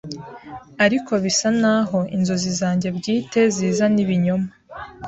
[0.85, 4.49] ariko bisa naho inzozi zanjye bwite ziza n’ ibinyoma